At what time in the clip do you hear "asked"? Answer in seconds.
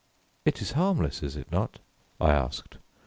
2.31-2.77